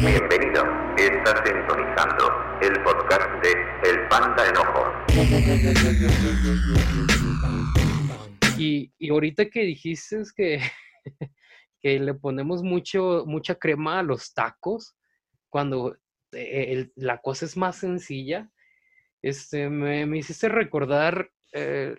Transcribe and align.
Bienvenido, 0.00 0.64
estás 0.96 1.42
sintonizando 1.44 2.30
el 2.62 2.82
podcast 2.82 3.28
de 3.42 3.52
El 3.90 4.08
Panda 4.08 4.48
Enojo. 4.48 4.82
Y, 8.58 8.92
y 8.98 9.10
ahorita 9.10 9.50
que 9.50 9.60
dijiste 9.64 10.22
que, 10.34 10.60
que 11.80 11.98
le 12.00 12.14
ponemos 12.14 12.62
mucho, 12.62 13.24
mucha 13.26 13.54
crema 13.56 13.98
a 13.98 14.02
los 14.02 14.32
tacos, 14.32 14.96
cuando 15.50 15.96
eh, 16.32 16.90
la 16.96 17.18
cosa 17.18 17.44
es 17.44 17.56
más 17.56 17.76
sencilla, 17.76 18.50
este, 19.20 19.68
me, 19.68 20.06
me 20.06 20.18
hiciste 20.18 20.48
recordar 20.48 21.30
eh, 21.52 21.94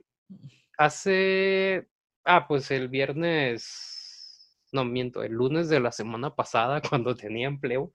hace, 0.78 1.88
ah, 2.26 2.48
pues 2.48 2.72
el 2.72 2.90
viernes, 2.90 4.03
no 4.74 4.86
miento, 4.86 5.24
el 5.24 5.34
lunes 5.34 5.70
de 5.70 5.80
la 5.80 5.92
semana 5.92 6.36
pasada, 6.36 6.82
cuando 6.90 7.16
tenía 7.16 7.48
empleo, 7.48 7.92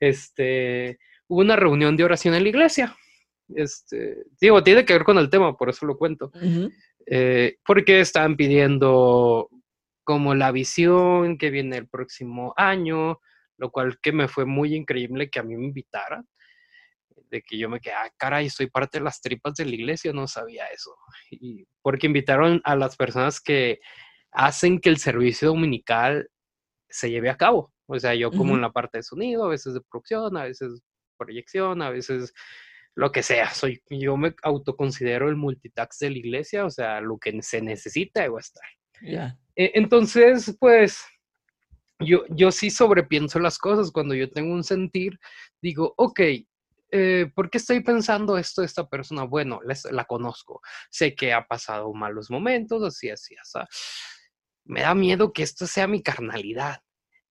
este, 0.00 0.98
hubo 1.28 1.40
una 1.40 1.56
reunión 1.56 1.96
de 1.96 2.04
oración 2.04 2.34
en 2.34 2.42
la 2.42 2.48
iglesia. 2.48 2.96
Este, 3.54 4.24
digo, 4.40 4.62
tiene 4.62 4.84
que 4.84 4.92
ver 4.92 5.04
con 5.04 5.18
el 5.18 5.30
tema, 5.30 5.56
por 5.56 5.68
eso 5.68 5.86
lo 5.86 5.96
cuento 5.96 6.32
eh, 7.06 7.58
porque 7.64 8.00
estaban 8.00 8.36
pidiendo 8.36 9.48
como 10.04 10.34
la 10.34 10.52
visión 10.52 11.38
que 11.38 11.50
viene 11.50 11.76
el 11.76 11.88
próximo 11.88 12.52
año, 12.56 13.20
lo 13.56 13.70
cual 13.70 13.98
que 14.00 14.12
me 14.12 14.28
fue 14.28 14.44
muy 14.44 14.74
increíble 14.74 15.30
que 15.30 15.38
a 15.38 15.42
mí 15.42 15.56
me 15.56 15.66
invitaran, 15.66 16.26
de 17.30 17.42
que 17.42 17.58
yo 17.58 17.68
me 17.68 17.80
quedé, 17.80 17.94
ah, 17.94 18.10
caray, 18.16 18.50
soy 18.50 18.68
parte 18.68 18.98
de 18.98 19.04
las 19.04 19.20
tripas 19.20 19.54
de 19.54 19.64
la 19.64 19.74
iglesia, 19.74 20.12
no 20.12 20.28
sabía 20.28 20.66
eso. 20.66 20.96
Y 21.30 21.64
porque 21.82 22.06
invitaron 22.06 22.60
a 22.64 22.76
las 22.76 22.96
personas 22.96 23.40
que 23.40 23.80
hacen 24.36 24.78
que 24.80 24.90
el 24.90 24.98
servicio 24.98 25.48
dominical 25.48 26.28
se 26.88 27.10
lleve 27.10 27.30
a 27.30 27.36
cabo. 27.36 27.72
O 27.86 27.98
sea, 27.98 28.14
yo 28.14 28.30
como 28.30 28.54
en 28.54 28.60
la 28.60 28.70
parte 28.70 28.98
de 28.98 29.02
sonido, 29.02 29.44
a 29.44 29.48
veces 29.48 29.74
de 29.74 29.80
producción, 29.80 30.36
a 30.36 30.44
veces 30.44 30.82
proyección, 31.16 31.80
a 31.82 31.90
veces 31.90 32.34
lo 32.94 33.10
que 33.12 33.22
sea. 33.22 33.50
Soy, 33.54 33.82
yo 33.88 34.16
me 34.16 34.34
autoconsidero 34.42 35.28
el 35.28 35.36
multitask 35.36 35.98
de 36.00 36.10
la 36.10 36.18
iglesia, 36.18 36.64
o 36.66 36.70
sea, 36.70 37.00
lo 37.00 37.18
que 37.18 37.42
se 37.42 37.62
necesita 37.62 38.20
debo 38.22 38.38
estar. 38.38 38.64
Ya. 39.00 39.38
E- 39.54 39.72
Entonces, 39.74 40.54
pues, 40.60 41.02
yo, 41.98 42.24
yo 42.28 42.52
sí 42.52 42.68
sobrepienso 42.70 43.38
las 43.38 43.58
cosas. 43.58 43.90
Cuando 43.90 44.14
yo 44.14 44.30
tengo 44.30 44.52
un 44.52 44.64
sentir, 44.64 45.18
digo, 45.62 45.94
ok, 45.96 46.20
eh, 46.90 47.30
¿por 47.34 47.48
qué 47.48 47.58
estoy 47.58 47.82
pensando 47.82 48.36
esto 48.36 48.60
de 48.60 48.66
esta 48.66 48.86
persona? 48.86 49.24
Bueno, 49.24 49.60
les- 49.64 49.90
la 49.90 50.04
conozco. 50.04 50.60
Sé 50.90 51.14
que 51.14 51.32
ha 51.32 51.46
pasado 51.46 51.92
malos 51.94 52.30
momentos, 52.30 52.82
así, 52.82 53.08
así, 53.08 53.34
así. 53.36 53.58
Me 54.66 54.82
da 54.82 54.94
miedo 54.94 55.32
que 55.32 55.42
esto 55.42 55.66
sea 55.66 55.86
mi 55.86 56.02
carnalidad. 56.02 56.80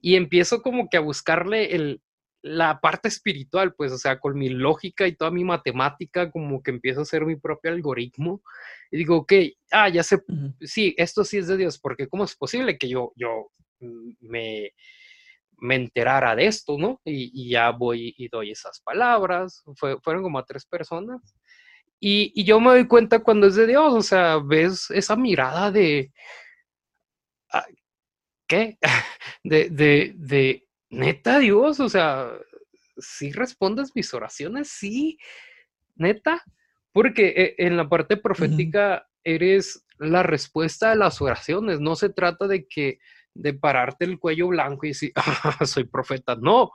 Y 0.02 0.16
empiezo 0.16 0.62
como 0.62 0.90
que 0.90 0.98
a 0.98 1.02
buscarle 1.02 1.76
el, 1.76 2.02
la 2.42 2.80
parte 2.80 3.08
espiritual, 3.08 3.74
pues, 3.76 3.92
o 3.92 3.98
sea, 3.98 4.20
con 4.20 4.38
mi 4.38 4.50
lógica 4.50 5.08
y 5.08 5.16
toda 5.16 5.32
mi 5.32 5.44
matemática, 5.44 6.32
como 6.32 6.62
que 6.64 6.72
empiezo 6.72 7.00
a 7.02 7.04
hacer 7.04 7.26
mi 7.26 7.36
propio 7.38 7.72
algoritmo. 7.72 8.42
Y 8.92 8.98
digo, 8.98 9.18
ok, 9.18 9.34
ah, 9.72 9.90
ya 9.90 10.04
sé 10.04 10.20
sí, 10.62 10.94
esto 10.98 11.24
sí 11.24 11.38
es 11.40 11.48
de 11.48 11.58
Dios, 11.58 11.80
porque 11.80 12.08
¿cómo 12.08 12.24
es 12.24 12.36
posible 12.36 12.78
que 12.78 12.88
yo, 12.90 13.14
yo 13.16 13.52
mm, 13.80 14.12
me, 14.22 14.72
me 15.58 15.76
enterara 15.76 16.36
de 16.36 16.48
esto, 16.48 16.78
¿no? 16.78 17.02
Y, 17.06 17.32
y 17.34 17.50
ya 17.52 17.72
voy 17.72 18.14
y 18.18 18.28
doy 18.30 18.52
esas 18.52 18.82
palabras, 18.82 19.64
Fue- 19.78 20.00
fueron 20.02 20.24
como 20.24 20.40
a 20.40 20.46
tres 20.46 20.66
personas. 20.66 21.22
Y, 22.00 22.32
y 22.36 22.44
yo 22.46 22.60
me 22.60 22.72
doy 22.72 22.88
cuenta 22.88 23.20
cuando 23.24 23.48
es 23.48 23.56
de 23.56 23.68
Dios, 23.68 23.94
o 23.94 24.02
sea, 24.02 24.40
ves 24.44 24.92
esa 24.92 25.16
mirada 25.16 25.72
de, 25.72 26.12
¿qué? 28.48 28.78
De, 29.44 29.70
de, 29.70 30.14
de, 30.16 30.68
neta 30.90 31.38
Dios, 31.38 31.80
o 31.80 31.88
sea, 31.88 32.32
si 32.98 33.32
respondes 33.32 33.92
mis 33.94 34.12
oraciones, 34.14 34.70
sí, 34.70 35.20
neta, 35.96 36.44
porque 36.92 37.28
eh, 37.28 37.56
en 37.60 37.78
la 37.78 37.88
parte 37.88 38.18
profética 38.18 39.08
eres 39.24 39.86
la 40.00 40.24
respuesta 40.24 40.92
a 40.92 40.96
las 40.96 41.22
oraciones, 41.22 41.80
no 41.80 41.96
se 41.96 42.10
trata 42.10 42.48
de 42.48 42.68
que 42.68 42.98
de 43.36 43.54
pararte 43.54 44.06
el 44.06 44.18
cuello 44.18 44.48
blanco 44.48 44.86
y 44.86 44.90
decir, 44.90 45.12
"Ah, 45.16 45.60
soy 45.66 45.84
profeta, 45.84 46.36
no, 46.36 46.72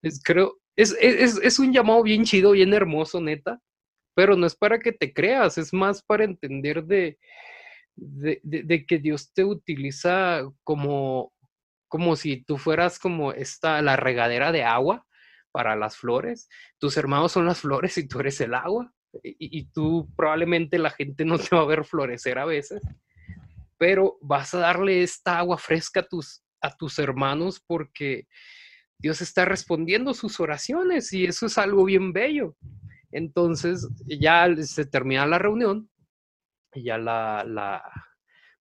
es, 0.00 0.22
creo, 0.22 0.58
es, 0.76 0.96
es, 1.00 1.38
es 1.42 1.58
un 1.58 1.72
llamado 1.72 2.02
bien 2.02 2.24
chido, 2.24 2.52
bien 2.52 2.72
hermoso, 2.72 3.20
neta, 3.20 3.60
pero 4.14 4.36
no 4.36 4.46
es 4.46 4.56
para 4.56 4.78
que 4.78 4.92
te 4.92 5.12
creas, 5.12 5.58
es 5.58 5.72
más 5.72 6.02
para 6.02 6.24
entender 6.24 6.84
de, 6.84 7.18
de, 7.98 8.86
que 8.86 8.98
Dios 8.98 9.32
te 9.32 9.44
utiliza 9.44 10.42
como, 10.64 11.32
como 11.88 12.16
si 12.16 12.44
tú 12.44 12.58
fueras 12.58 12.98
como 12.98 13.32
esta, 13.32 13.82
la 13.82 13.96
regadera 13.96 14.52
de 14.52 14.64
agua 14.64 15.06
para 15.50 15.76
las 15.76 15.96
flores. 15.96 16.48
Tus 16.78 16.96
hermanos 16.96 17.32
son 17.32 17.46
las 17.46 17.60
flores 17.60 17.98
y 17.98 18.06
tú 18.06 18.20
eres 18.20 18.40
el 18.40 18.54
agua. 18.54 18.92
Y, 19.22 19.58
y 19.58 19.64
tú 19.70 20.08
probablemente 20.16 20.78
la 20.78 20.90
gente 20.90 21.24
no 21.24 21.38
te 21.38 21.56
va 21.56 21.62
a 21.62 21.66
ver 21.66 21.84
florecer 21.84 22.38
a 22.38 22.44
veces, 22.44 22.82
pero 23.78 24.18
vas 24.20 24.54
a 24.54 24.58
darle 24.58 25.02
esta 25.02 25.38
agua 25.38 25.56
fresca 25.56 26.00
a 26.00 26.06
tus, 26.06 26.42
a 26.60 26.76
tus 26.76 26.98
hermanos 26.98 27.62
porque 27.66 28.26
Dios 28.98 29.22
está 29.22 29.44
respondiendo 29.44 30.12
sus 30.12 30.40
oraciones 30.40 31.12
y 31.12 31.24
eso 31.24 31.46
es 31.46 31.56
algo 31.56 31.84
bien 31.84 32.12
bello. 32.12 32.56
Entonces 33.10 33.88
ya 34.06 34.46
se 34.56 34.84
termina 34.84 35.26
la 35.26 35.38
reunión 35.38 35.88
y 36.74 36.84
ya 36.84 36.98
la, 36.98 37.44
la 37.44 37.82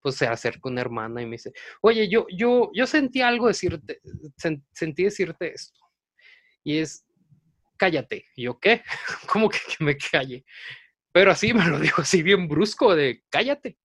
pues 0.02 0.16
se 0.16 0.28
acerca 0.28 0.70
una 0.70 0.82
hermana 0.82 1.22
y 1.22 1.26
me 1.26 1.34
dice, 1.34 1.52
oye, 1.82 2.08
yo, 2.10 2.28
yo, 2.30 2.70
yo 2.74 2.88
sentí 2.88 3.22
algo 3.22 3.48
decirte, 3.48 4.00
sen- 4.42 4.64
sentí 4.72 5.04
decirte 5.04 5.54
esto. 5.54 5.80
Y 6.64 6.80
es, 6.80 7.06
cállate. 7.78 8.26
Y 8.36 8.44
yo, 8.44 8.60
¿qué? 8.60 8.84
¿Cómo 9.28 9.50
que, 9.50 9.60
que 9.78 9.84
me 9.84 9.98
calle? 9.98 10.46
Pero 11.12 11.32
así 11.32 11.54
me 11.54 11.66
lo 11.68 11.80
dijo 11.80 12.02
así 12.02 12.22
bien 12.24 12.48
brusco 12.48 12.96
de, 12.96 13.24
cállate. 13.30 13.78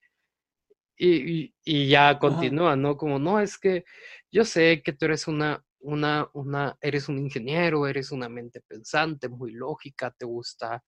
Y, 0.95 1.09
y, 1.41 1.55
y 1.65 1.87
ya 1.89 2.19
continúa, 2.19 2.75
¿no? 2.75 2.95
Como, 2.95 3.17
no, 3.19 3.39
es 3.39 3.57
que 3.57 3.83
yo 4.31 4.45
sé 4.45 4.81
que 4.83 4.93
tú 4.93 5.05
eres 5.05 5.27
una, 5.27 5.65
una, 5.83 6.27
una, 6.33 6.77
eres 6.81 7.09
un 7.09 7.19
ingeniero, 7.19 7.87
eres 7.87 8.11
una 8.11 8.29
mente 8.29 8.61
pensante, 8.61 9.29
muy 9.29 9.51
lógica, 9.51 10.13
te 10.17 10.25
gusta, 10.25 10.83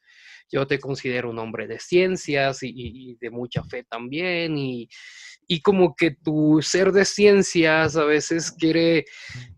yo 0.52 0.66
te 0.66 0.80
considero 0.80 1.30
un 1.30 1.40
hombre 1.40 1.68
de 1.68 1.80
ciencias 1.80 2.60
y, 2.62 3.16
de 3.20 3.30
mucha 3.30 3.64
fe 3.64 3.84
también, 3.84 4.58
y, 4.58 4.90
y 5.48 5.62
como 5.62 5.96
que 5.96 6.12
tu 6.12 6.60
ser 6.62 6.92
de 6.92 7.06
ciencias 7.06 7.96
a 7.96 8.06
veces 8.06 8.52
quiere, 8.52 9.06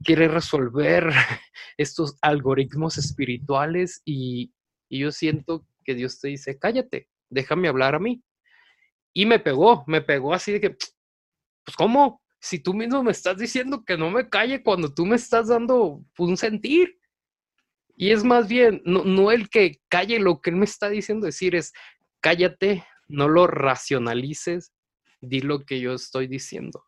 quiere 0.03 0.27
resolver 0.27 1.09
estos 1.77 2.17
algoritmos 2.21 2.97
espirituales 2.97 4.01
y, 4.03 4.51
y 4.89 4.99
yo 4.99 5.11
siento 5.11 5.65
que 5.83 5.95
Dios 5.95 6.19
te 6.19 6.29
dice, 6.29 6.57
cállate, 6.57 7.07
déjame 7.29 7.67
hablar 7.67 7.95
a 7.95 7.99
mí. 7.99 8.21
Y 9.13 9.25
me 9.25 9.39
pegó, 9.39 9.83
me 9.87 10.01
pegó 10.01 10.33
así 10.33 10.51
de 10.51 10.61
que, 10.61 10.69
pues 10.71 11.75
¿cómo? 11.75 12.21
Si 12.47 12.59
tú 12.59 12.73
mismo 12.73 13.03
me 13.03 13.11
estás 13.11 13.37
diciendo 13.37 13.83
que 13.83 13.97
no 13.97 14.09
me 14.09 14.29
calle 14.29 14.63
cuando 14.63 14.93
tú 14.93 15.05
me 15.05 15.17
estás 15.17 15.49
dando 15.49 16.01
un 16.17 16.37
sentir. 16.37 16.97
Y 17.97 18.11
es 18.11 18.23
más 18.23 18.47
bien, 18.47 18.81
no, 18.85 19.03
no 19.03 19.31
el 19.31 19.49
que 19.49 19.81
calle 19.89 20.19
lo 20.19 20.39
que 20.39 20.51
él 20.51 20.55
me 20.55 20.63
está 20.65 20.87
diciendo 20.87 21.25
decir, 21.25 21.55
es 21.55 21.73
cállate, 22.21 22.85
no 23.09 23.27
lo 23.27 23.47
racionalices, 23.47 24.71
di 25.19 25.41
lo 25.41 25.65
que 25.65 25.81
yo 25.81 25.93
estoy 25.93 26.27
diciendo. 26.27 26.85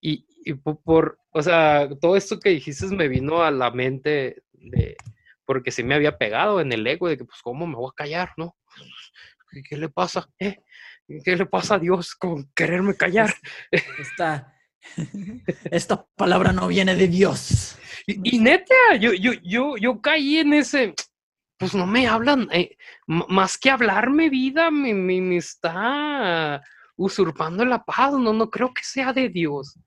Y, 0.00 0.26
y 0.44 0.54
po- 0.54 0.80
por, 0.82 1.18
o 1.30 1.42
sea, 1.42 1.88
todo 2.00 2.16
esto 2.16 2.38
que 2.38 2.50
dijiste 2.50 2.86
me 2.88 3.08
vino 3.08 3.42
a 3.42 3.50
la 3.50 3.70
mente 3.70 4.42
de, 4.52 4.96
porque 5.46 5.70
se 5.70 5.82
me 5.84 5.94
había 5.94 6.18
pegado 6.18 6.60
en 6.60 6.70
el 6.72 6.86
ego 6.86 7.08
de 7.08 7.16
que, 7.16 7.24
pues, 7.24 7.40
¿cómo 7.42 7.66
me 7.66 7.76
voy 7.76 7.88
a 7.90 7.96
callar, 7.96 8.32
no? 8.36 8.56
¿Qué, 9.50 9.62
qué 9.62 9.76
le 9.78 9.88
pasa? 9.88 10.28
¿Eh? 10.38 10.58
¿Qué 11.06 11.36
le 11.36 11.46
pasa 11.46 11.74
a 11.74 11.78
Dios 11.78 12.14
con 12.14 12.50
quererme 12.54 12.96
callar? 12.96 13.32
Esta, 13.98 14.54
esta 15.70 16.06
palabra 16.16 16.52
no 16.52 16.68
viene 16.68 16.94
de 16.94 17.08
Dios. 17.08 17.78
Y, 18.06 18.36
y 18.36 18.38
neta, 18.38 18.74
yo, 19.00 19.12
yo, 19.12 19.32
yo, 19.42 19.76
yo 19.76 20.00
caí 20.00 20.38
en 20.38 20.54
ese, 20.54 20.94
pues 21.58 21.74
no 21.74 21.86
me 21.86 22.06
hablan, 22.06 22.48
eh, 22.52 22.76
más 23.06 23.58
que 23.58 23.70
hablarme 23.70 24.30
vida, 24.30 24.70
me, 24.70 24.94
me, 24.94 25.20
me 25.20 25.36
está 25.36 26.62
usurpando 26.96 27.64
la 27.64 27.84
paz, 27.84 28.12
no, 28.12 28.32
no 28.32 28.48
creo 28.50 28.72
que 28.72 28.82
sea 28.84 29.12
de 29.12 29.28
Dios, 29.28 29.78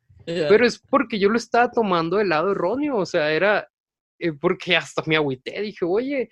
pero 0.49 0.65
es 0.65 0.77
porque 0.77 1.17
yo 1.19 1.29
lo 1.29 1.37
estaba 1.37 1.71
tomando 1.71 2.17
del 2.17 2.29
lado 2.29 2.51
erróneo, 2.51 2.97
o 2.97 3.05
sea, 3.05 3.31
era 3.31 3.67
eh, 4.19 4.33
porque 4.33 4.75
hasta 4.75 5.01
me 5.05 5.15
agüité, 5.15 5.61
dije, 5.61 5.85
oye, 5.85 6.29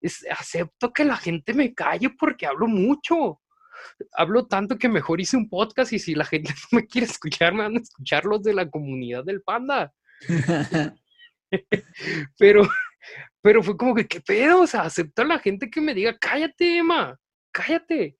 es- 0.00 0.24
acepto 0.30 0.92
que 0.92 1.04
la 1.04 1.16
gente 1.16 1.52
me 1.54 1.74
calle 1.74 2.10
porque 2.10 2.46
hablo 2.46 2.66
mucho. 2.66 3.40
Hablo 4.12 4.46
tanto 4.46 4.78
que 4.78 4.88
mejor 4.88 5.20
hice 5.20 5.36
un 5.36 5.48
podcast 5.48 5.92
y 5.92 5.98
si 5.98 6.14
la 6.14 6.24
gente 6.24 6.52
no 6.72 6.78
me 6.78 6.86
quiere 6.86 7.06
escuchar, 7.06 7.54
me 7.54 7.62
van 7.62 7.76
a 7.76 7.80
escuchar 7.80 8.24
los 8.24 8.42
de 8.42 8.54
la 8.54 8.70
comunidad 8.70 9.24
del 9.24 9.42
panda. 9.42 9.92
Pero, 12.38 12.66
pero 13.42 13.62
fue 13.62 13.76
como 13.76 13.94
que, 13.94 14.06
¿qué 14.06 14.20
pedo? 14.20 14.62
O 14.62 14.66
sea, 14.66 14.82
acepto 14.82 15.22
a 15.22 15.26
la 15.26 15.38
gente 15.38 15.70
que 15.70 15.82
me 15.82 15.92
diga, 15.92 16.16
cállate, 16.18 16.78
Emma, 16.78 17.18
cállate. 17.52 18.16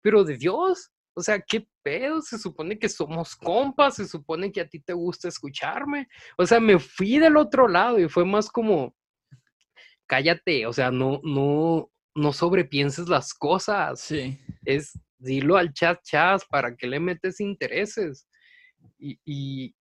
Pero 0.00 0.22
de 0.24 0.36
Dios, 0.36 0.90
O 1.14 1.22
sea, 1.22 1.40
¿qué 1.40 1.66
pedo? 1.82 2.22
Se 2.22 2.38
supone 2.38 2.78
que 2.78 2.88
somos 2.88 3.34
compas, 3.34 3.96
se 3.96 4.06
supone 4.06 4.52
que 4.52 4.60
a 4.60 4.68
ti 4.68 4.78
te 4.78 4.92
gusta 4.92 5.26
escucharme. 5.26 6.06
O 6.36 6.46
sea, 6.46 6.60
me 6.60 6.78
fui 6.78 7.18
del 7.18 7.36
otro 7.36 7.66
lado 7.66 7.98
y 7.98 8.08
fue 8.08 8.24
más 8.24 8.48
como, 8.48 8.94
cállate, 10.06 10.66
o 10.66 10.72
sea, 10.72 10.90
no, 10.90 11.20
no, 11.24 11.90
no 12.18 12.32
sobrepienses 12.32 13.08
las 13.08 13.32
cosas. 13.32 14.00
Sí. 14.00 14.38
Es, 14.64 14.98
dilo 15.18 15.56
al 15.56 15.72
chat 15.72 16.02
chat, 16.02 16.42
¿para 16.48 16.76
que 16.76 16.86
le 16.86 17.00
metes 17.00 17.40
intereses? 17.40 18.28
Y, 18.98 19.18
y, 19.24 19.74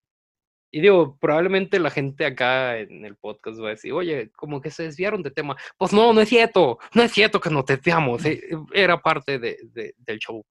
y 0.70 0.80
digo, 0.80 1.16
probablemente 1.18 1.78
la 1.78 1.90
gente 1.90 2.26
acá 2.26 2.78
en 2.78 3.04
el 3.04 3.16
podcast 3.16 3.60
va 3.60 3.68
a 3.68 3.70
decir, 3.70 3.92
oye, 3.92 4.30
como 4.36 4.60
que 4.60 4.70
se 4.70 4.84
desviaron 4.84 5.22
de 5.22 5.30
tema. 5.30 5.56
Pues 5.78 5.92
no, 5.92 6.12
no 6.12 6.20
es 6.20 6.28
cierto, 6.28 6.78
no 6.94 7.02
es 7.02 7.12
cierto 7.12 7.40
que 7.40 7.50
nos 7.50 7.64
desviamos, 7.66 8.24
eh, 8.24 8.40
era 8.72 9.00
parte 9.00 9.38
de, 9.38 9.58
de, 9.72 9.94
del 9.98 10.18
show. 10.18 10.44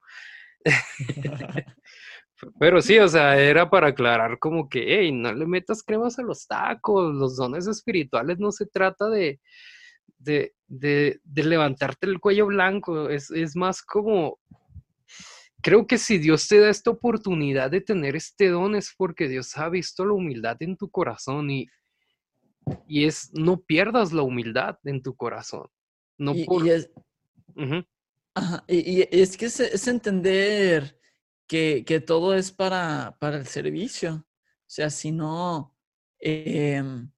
Pero 2.60 2.82
sí, 2.82 2.98
o 3.00 3.08
sea, 3.08 3.40
era 3.40 3.70
para 3.70 3.88
aclarar 3.88 4.40
como 4.40 4.68
que, 4.68 4.84
hey, 5.00 5.12
no 5.12 5.32
le 5.34 5.46
metas 5.46 5.82
cremas 5.84 6.20
a 6.20 6.24
los 6.24 6.46
tacos, 6.48 7.14
los 7.14 7.38
dones 7.38 7.66
espirituales 7.68 8.40
no 8.40 8.52
se 8.52 8.66
trata 8.66 9.10
de, 9.10 9.40
de, 10.17 10.56
de, 10.67 11.19
de 11.23 11.44
levantarte 11.44 12.07
el 12.07 12.19
cuello 12.19 12.47
blanco, 12.47 13.09
es, 13.09 13.31
es 13.31 13.56
más 13.56 13.81
como 13.81 14.39
creo 15.62 15.88
que 15.88 15.97
si 15.97 16.17
Dios 16.19 16.47
te 16.47 16.59
da 16.59 16.69
esta 16.69 16.91
oportunidad 16.91 17.71
de 17.71 17.81
tener 17.81 18.15
este 18.15 18.50
don 18.50 18.75
es 18.75 18.94
porque 18.95 19.27
Dios 19.27 19.57
ha 19.57 19.67
visto 19.69 20.06
la 20.06 20.13
humildad 20.13 20.57
en 20.59 20.77
tu 20.77 20.89
corazón 20.89 21.50
y, 21.50 21.67
y 22.88 23.06
es, 23.06 23.31
no 23.33 23.59
pierdas 23.62 24.13
la 24.13 24.21
humildad 24.21 24.77
en 24.83 25.01
tu 25.01 25.15
corazón. 25.15 25.67
No 26.17 26.33
y, 26.33 26.45
por... 26.45 26.65
y 26.65 26.69
es, 26.69 26.91
Ujú, 27.56 27.83
ajá, 28.35 28.63
y- 28.67 29.00
y 29.01 29.07
es 29.12 29.38
que 29.38 29.45
es, 29.47 29.59
es 29.59 29.88
entender 29.88 31.00
que, 31.47 31.83
que 31.85 32.00
todo 32.00 32.35
es 32.35 32.51
para, 32.51 33.17
para 33.19 33.38
el 33.38 33.47
servicio. 33.47 34.15
O 34.15 34.67
sea, 34.67 34.89
si 34.89 35.12
no, 35.12 35.75
em, 36.19 37.09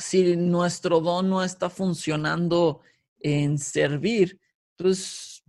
si 0.00 0.36
nuestro 0.36 1.00
don 1.00 1.30
no 1.30 1.44
está 1.44 1.70
funcionando 1.70 2.80
en 3.20 3.58
servir, 3.58 4.40
entonces, 4.76 5.42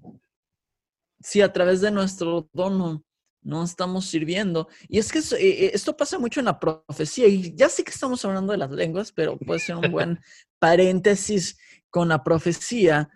si 1.19 1.41
a 1.41 1.51
través 1.51 1.81
de 1.81 1.91
nuestro 1.91 2.49
don 2.53 2.77
no, 2.77 3.03
no 3.41 3.63
estamos 3.63 4.05
sirviendo, 4.05 4.67
y 4.87 4.99
es 4.99 5.11
que 5.11 5.19
eh, 5.19 5.25
eh, 5.39 5.71
esto 5.73 5.95
pasa 5.95 6.19
mucho 6.19 6.39
en 6.39 6.47
la 6.47 6.59
profecía, 6.59 7.27
y 7.27 7.55
ya 7.55 7.69
sé 7.69 7.83
que 7.83 7.91
estamos 7.91 8.23
hablando 8.25 8.51
de 8.51 8.57
las 8.57 8.71
lenguas, 8.71 9.11
pero 9.11 9.37
puede 9.37 9.59
ser 9.59 9.77
un 9.77 9.91
buen 9.91 10.19
paréntesis 10.59 11.57
con 11.89 12.09
la 12.09 12.23
profecía. 12.23 13.09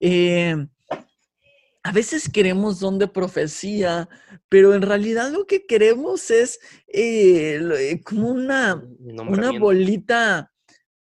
Eh, 0.00 0.56
a 1.82 1.92
veces 1.92 2.28
queremos 2.28 2.80
don 2.80 2.98
de 2.98 3.08
profecía, 3.08 4.08
pero 4.48 4.74
en 4.74 4.82
realidad 4.82 5.30
lo 5.30 5.46
que 5.46 5.64
queremos 5.64 6.30
es 6.30 6.60
eh, 6.86 8.00
como 8.04 8.28
una, 8.28 8.84
una 9.00 9.58
bolita, 9.58 10.52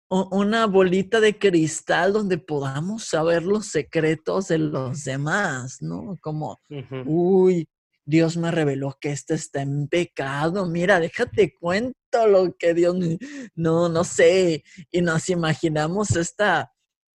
una 0.09 0.67
bolita 0.67 1.19
de 1.19 1.37
cristal 1.37 2.13
donde 2.13 2.37
podamos 2.37 3.05
saber 3.05 3.43
los 3.43 3.67
secretos 3.67 4.47
de 4.49 4.59
los 4.59 5.03
demás, 5.03 5.81
¿no? 5.81 6.17
Como, 6.21 6.59
uy, 7.05 7.67
Dios 8.05 8.37
me 8.37 8.51
reveló 8.51 8.95
que 9.01 9.11
este 9.11 9.33
está 9.33 9.61
en 9.61 9.87
pecado. 9.87 10.65
Mira, 10.67 10.99
déjate 10.99 11.53
cuento 11.59 12.27
lo 12.27 12.55
que 12.55 12.73
Dios, 12.73 12.95
me-". 12.95 13.17
no, 13.55 13.89
no 13.89 14.03
sé, 14.03 14.63
y 14.91 15.01
nos 15.01 15.27
imaginamos 15.29 16.11
esta 16.15 16.71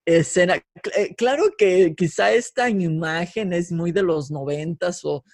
escena. 0.05 0.63
Eh, 0.97 1.15
Claro 1.17 1.45
que 1.59 1.95
quizá 1.97 2.33
esta 2.33 2.71
imagen 2.71 3.53
es 3.53 3.73
muy 3.73 3.91
de 3.91 4.03
los 4.03 4.31
noventas 4.31 5.05
o 5.05 5.25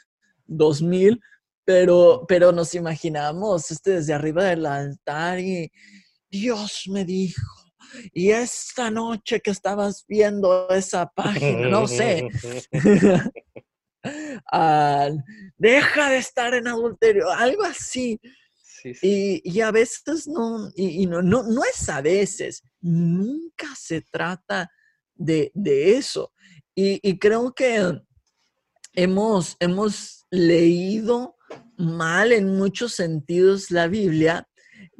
dos 0.46 0.80
mil, 0.80 1.20
pero, 1.64 2.24
pero 2.26 2.50
nos 2.52 2.74
imaginamos 2.74 3.70
este 3.70 3.92
desde 3.92 4.14
arriba 4.14 4.44
del 4.44 4.64
altar 4.66 5.38
y 5.38 5.70
Dios 6.32 6.84
me 6.88 7.04
dijo, 7.04 7.42
y 8.14 8.30
esta 8.30 8.90
noche 8.90 9.40
que 9.40 9.50
estabas 9.50 10.06
viendo 10.08 10.66
esa 10.70 11.06
página, 11.06 11.68
no 11.68 11.86
sé, 11.86 12.26
al, 14.46 15.22
deja 15.58 16.08
de 16.08 16.16
estar 16.16 16.54
en 16.54 16.68
adulterio, 16.68 17.30
algo 17.30 17.64
así. 17.64 18.18
Sí, 18.54 18.94
sí. 18.94 19.42
Y, 19.44 19.58
y 19.58 19.60
a 19.60 19.70
veces 19.70 20.26
no, 20.26 20.70
y, 20.74 21.02
y 21.02 21.06
no, 21.06 21.20
no, 21.20 21.42
no 21.42 21.62
es 21.64 21.86
a 21.90 22.00
veces, 22.00 22.62
nunca 22.80 23.66
se 23.76 24.00
trata 24.00 24.70
de, 25.14 25.52
de 25.54 25.98
eso. 25.98 26.32
Y, 26.74 26.98
y 27.06 27.18
creo 27.18 27.52
que 27.52 28.00
hemos, 28.94 29.56
hemos 29.60 30.24
leído 30.30 31.36
mal 31.76 32.32
en 32.32 32.56
muchos 32.56 32.94
sentidos 32.94 33.70
la 33.70 33.86
Biblia, 33.86 34.48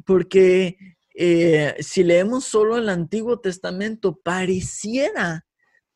porque 0.05 0.76
eh, 1.14 1.74
si 1.80 2.02
leemos 2.04 2.44
solo 2.44 2.76
el 2.76 2.88
Antiguo 2.88 3.38
Testamento, 3.40 4.18
pareciera, 4.22 5.46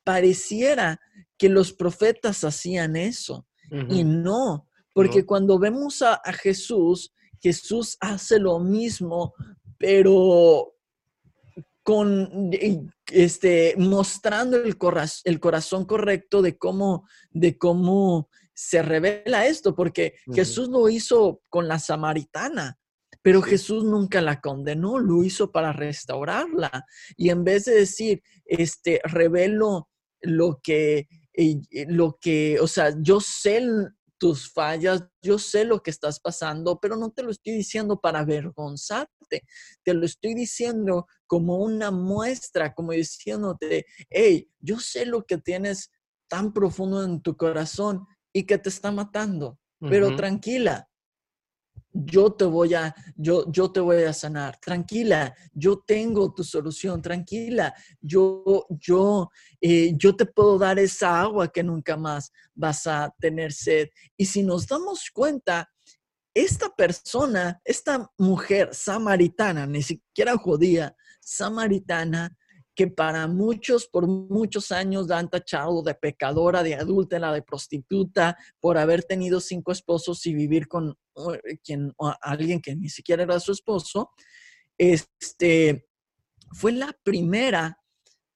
pareciera 0.04 1.00
que 1.38 1.48
los 1.48 1.72
profetas 1.72 2.44
hacían 2.44 2.96
eso. 2.96 3.46
Y 3.90 4.04
no, 4.04 4.68
porque 4.92 5.20
No. 5.20 5.26
cuando 5.26 5.58
vemos 5.58 6.00
a, 6.02 6.14
a 6.14 6.32
Jesús, 6.32 7.12
Jesús 7.40 7.96
hace 8.00 8.38
lo 8.38 8.58
mismo, 8.60 9.34
pero 9.78 10.72
con 11.82 12.50
este 13.12 13.74
mostrando 13.78 14.56
el, 14.56 14.76
coraz- 14.78 15.20
el 15.24 15.38
corazón 15.38 15.84
correcto 15.84 16.42
de 16.42 16.56
cómo 16.58 17.06
de 17.30 17.56
cómo 17.58 18.28
se 18.54 18.82
revela 18.82 19.46
esto, 19.46 19.74
porque. 19.74 20.14
Jesús 20.32 20.68
lo 20.68 20.88
hizo 20.88 21.42
con 21.50 21.68
la 21.68 21.78
samaritana, 21.78 22.78
pero 23.26 23.43
Sí. 23.43 23.50
Jesús 23.50 23.82
nunca 23.82 24.20
la 24.20 24.40
condenó, 24.40 25.00
lo 25.00 25.25
hizo 25.25 25.50
para 25.50 25.73
restaurarla. 25.73 26.87
Y 27.17 27.31
en 27.31 27.43
vez 27.43 27.64
de 27.64 27.75
decir, 27.75 28.23
este, 28.44 29.00
revelo 29.02 29.88
lo 30.20 30.61
que, 30.62 31.08
eh, 31.32 31.61
eh, 31.73 31.87
lo 31.88 32.19
que, 32.20 32.61
o 32.61 32.69
sea, 32.69 32.94
yo 33.00 33.19
sé 33.19 33.67
tus 34.17 34.52
fallas, 34.52 35.08
yo 35.23 35.40
sé 35.40 35.64
lo 35.64 35.82
que 35.82 35.90
estás 35.90 36.20
pasando, 36.20 36.78
pero 36.78 36.94
no 36.94 37.11
te 37.11 37.25
lo 37.25 37.32
estoy 37.32 37.55
diciendo 37.55 38.00
para 38.00 38.20
avergonzarte, 38.20 39.43
te 39.82 39.94
lo 39.94 40.06
estoy 40.06 40.34
diciendo 40.34 41.08
como 41.26 41.56
una 41.56 41.90
muestra, 41.90 42.75
como 42.75 42.93
diciéndote, 42.93 43.87
hey, 44.08 44.49
yo 44.61 44.78
sé 44.78 45.05
lo 45.05 45.25
que 45.26 45.38
tienes 45.38 45.90
tan 46.28 46.52
profundo 46.52 47.02
en 47.02 47.20
tu 47.23 47.37
corazón 47.37 48.06
y 48.32 48.44
que 48.44 48.56
te 48.58 48.69
está 48.69 48.93
matando, 48.93 49.58
pero 49.81 50.14
tranquila, 50.14 50.88
yo 52.04 52.32
te 52.32 52.44
voy 52.44 52.75
a, 52.75 52.94
yo, 53.16 53.50
yo 53.50 53.70
te 53.70 53.81
voy 53.81 54.02
a 54.02 54.12
sanar. 54.12 54.59
Tranquila, 54.61 55.35
yo 55.52 55.78
tengo 55.78 56.32
tu 56.32 56.44
solución. 56.44 57.00
Tranquila, 57.00 57.75
yo, 58.00 58.66
yo, 58.71 59.30
eh, 59.61 59.92
yo 59.97 60.14
te 60.14 60.26
puedo 60.26 60.59
dar 60.59 60.78
esa 60.78 61.21
agua 61.21 61.49
que 61.49 61.62
nunca 61.62 61.97
más 61.97 62.32
vas 62.54 62.87
a 62.87 63.14
tener 63.18 63.52
sed. 63.52 63.88
Y 64.16 64.26
si 64.26 64.42
nos 64.42 64.66
damos 64.66 65.11
cuenta, 65.11 65.71
esta 66.35 66.68
persona, 66.68 67.61
esta 67.64 68.11
mujer 68.18 68.68
samaritana, 68.73 69.66
ni 69.66 69.82
siquiera 69.82 70.37
judía, 70.37 70.94
samaritana, 71.21 72.37
que 72.76 72.88
para 72.88 73.26
muchos, 73.26 73.87
por 73.87 74.06
muchos 74.06 74.71
años 74.71 75.11
han 75.11 75.30
tachado 75.30 75.83
de 75.83 75.95
pecadora, 75.95 76.62
de 76.62 76.75
adúltera, 76.75 77.33
de 77.33 77.40
prostituta, 77.40 78.37
por 78.61 78.76
haber 78.76 79.02
tenido 79.02 79.40
cinco 79.40 79.73
esposos 79.73 80.26
y 80.26 80.35
vivir 80.35 80.68
con 80.68 80.90
uh, 81.14 81.33
quien, 81.64 81.95
alguien 82.21 82.61
que 82.61 82.76
ni 82.76 82.90
siquiera 82.90 83.23
era 83.23 83.40
su 83.40 83.52
esposo, 83.52 84.11
este, 84.76 85.88
fue 86.52 86.73
la 86.73 86.95
primera 87.02 87.80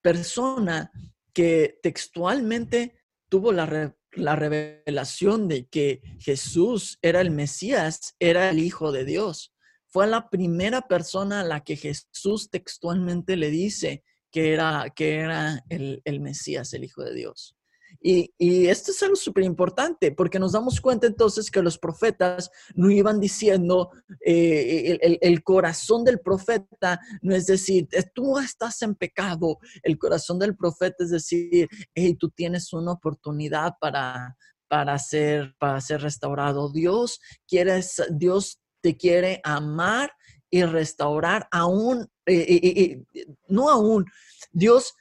persona 0.01 0.91
que 1.35 1.79
textualmente 1.83 2.99
tuvo 3.29 3.53
la, 3.53 3.95
la 4.13 4.37
revelación 4.37 5.49
de 5.49 5.67
que 5.69 6.01
Jesús 6.19 6.99
era 7.03 7.21
el 7.21 7.31
Mesías, 7.31 8.17
era 8.19 8.49
el 8.49 8.59
Hijo 8.59 8.91
de 8.91 9.05
Dios. 9.05 9.53
Fue 9.87 10.07
la 10.07 10.31
primera 10.31 10.81
persona 10.89 11.41
a 11.41 11.45
la 11.45 11.63
que 11.63 11.77
Jesús 11.77 12.49
textualmente 12.49 13.37
le 13.37 13.51
dice 13.51 14.03
que 14.31 14.53
era, 14.53 14.91
que 14.95 15.17
era 15.17 15.65
el, 15.69 16.01
el 16.05 16.21
Mesías, 16.21 16.73
el 16.75 16.85
Hijo 16.85 17.03
de 17.03 17.15
Dios. 17.15 17.57
Y, 18.03 18.33
y 18.39 18.69
esto 18.69 18.93
es 18.93 19.03
algo 19.03 19.17
súper 19.17 19.45
importante 19.45 20.13
porque 20.13 20.39
nos 20.39 20.53
damos 20.53 20.81
cuenta 20.81 21.07
entonces 21.07 21.51
que 21.51 21.61
los 21.61 21.77
profetas 21.77 22.51
no 22.75 22.91
iban 22.91 23.21
diciendo, 23.21 23.91
eh, 24.25 24.99
el, 25.03 25.19
el- 25.21 25.43
corazón 25.43 26.05
del 26.05 26.21
profeta 26.21 27.01
no 27.21 27.35
es 27.35 27.47
decir, 27.47 27.89
"Eh, 27.93 28.05
tú 28.15 28.39
estás 28.39 28.81
en 28.83 28.95
pecado, 28.95 29.59
el 29.83 29.99
corazón 29.99 30.39
del 30.39 30.57
profeta 30.57 31.05
es 31.05 31.11
decir, 31.11 31.69
hey, 31.95 32.15
tú 32.19 32.31
tienes 32.31 32.73
una 32.73 32.93
oportunidad 32.93 33.75
para, 33.81 34.37
para, 34.69 34.99
ser, 34.99 35.55
para 35.59 35.81
ser 35.81 36.01
restaurado. 36.01 36.71
Dios, 36.73 37.21
quiere, 37.49 37.81
Dios 38.13 38.61
te 38.83 38.97
quiere 38.97 39.41
amar 39.45 40.11
y 40.51 40.63
restaurar 40.65 41.47
aún, 41.51 42.09
eh, 42.27 42.47
eh, 42.49 43.03
eh, 43.15 43.27
no 43.49 43.71
aún, 43.71 44.05
Dios, 44.53 44.95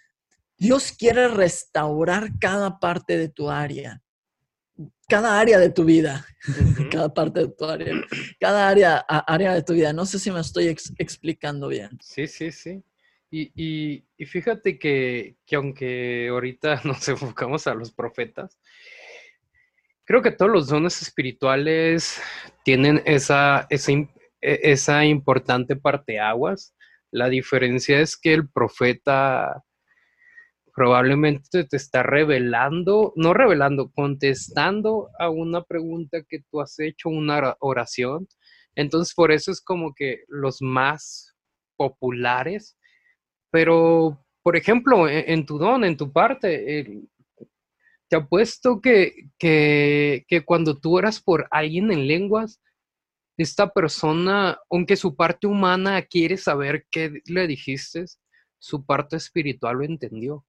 Dios 0.57 0.91
quiere 0.91 1.27
restaurar 1.27 2.37
cada 2.39 2.79
parte 2.79 3.17
de 3.17 3.29
tu 3.29 3.49
área. 3.49 4.01
cada 5.07 5.39
área 5.39 5.57
de 5.57 5.69
tu 5.71 5.83
vida, 5.85 6.25
cada 6.91 7.11
parte 7.13 7.39
de 7.41 7.47
tu 7.49 7.65
área, 7.65 7.93
cada 8.39 8.69
área, 8.69 8.97
área 8.99 9.53
de 9.55 9.63
tu 9.63 9.73
vida. 9.73 9.91
No 9.91 10.05
sé 10.05 10.19
si 10.19 10.29
me 10.31 10.39
estoy 10.39 10.67
ex- 10.67 10.93
explicando 10.99 11.67
bien. 11.67 11.89
Sí, 12.01 12.27
sí, 12.27 12.51
sí. 12.51 12.83
Y, 13.31 13.51
y- 13.55 14.05
y 14.17 14.25
fíjate 14.25 14.77
que, 14.77 15.35
que 15.45 15.55
aunque 15.55 16.27
ahorita 16.29 16.81
nos 16.85 17.07
enfocamos 17.09 17.65
a 17.67 17.73
los 17.73 17.91
profetas, 17.91 18.57
creo 20.05 20.21
que 20.21 20.31
todos 20.31 20.51
los 20.51 20.67
dones 20.67 21.01
espirituales 21.01 22.21
tienen 22.63 23.01
esa, 23.05 23.67
esa, 23.69 23.91
esa 24.41 25.05
importante 25.05 25.75
parteaguas. 25.75 26.75
La 27.11 27.29
diferencia 27.29 27.99
es 28.01 28.17
que 28.17 28.33
el 28.33 28.49
profeta 28.49 29.63
probablemente 30.75 31.65
te 31.65 31.77
está 31.77 32.03
revelando, 32.03 33.13
no 33.15 33.33
revelando, 33.33 33.91
contestando 33.91 35.09
a 35.19 35.29
una 35.29 35.63
pregunta 35.63 36.19
que 36.27 36.39
tú 36.49 36.61
has 36.61 36.79
hecho, 36.79 37.09
una 37.09 37.37
ora- 37.37 37.57
oración. 37.59 38.27
Entonces, 38.75 39.13
por 39.13 39.31
eso 39.31 39.51
es 39.51 39.61
como 39.61 39.93
que 39.93 40.23
los 40.27 40.61
más 40.61 41.35
populares, 41.75 42.77
pero, 43.51 44.25
por 44.43 44.57
ejemplo, 44.57 45.09
en, 45.09 45.25
en 45.31 45.45
tu 45.45 45.57
don, 45.59 45.85
en 45.85 45.97
tu 45.97 46.11
parte, 46.11 46.79
el- 46.81 47.09
te 48.09 48.15
apuesto 48.15 48.81
que, 48.81 49.13
que, 49.37 50.25
que 50.27 50.43
cuando 50.43 50.77
tú 50.79 50.97
oras 50.97 51.21
por 51.21 51.47
alguien 51.51 51.91
en 51.91 52.07
lenguas, 52.07 52.59
esta 53.43 53.69
persona, 53.71 54.59
aunque 54.69 54.95
su 54.95 55.15
parte 55.15 55.47
humana 55.47 56.01
quiere 56.03 56.37
saber 56.37 56.85
qué 56.91 57.21
le 57.25 57.47
dijiste, 57.47 58.05
su 58.59 58.85
parte 58.85 59.15
espiritual 59.15 59.77
lo 59.77 59.85
entendió. 59.85 60.45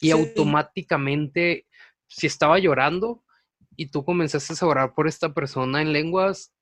Y 0.00 0.06
Sí. 0.06 0.10
automáticamente, 0.12 1.66
si 2.06 2.26
estaba 2.26 2.58
llorando 2.58 3.22
y 3.76 3.90
tú 3.90 4.04
comenzaste 4.04 4.54
a 4.60 4.66
orar 4.68 4.94
por 4.94 5.06
esta 5.06 5.32
persona 5.34 5.82
en 5.82 5.92
lenguas, 5.92 6.52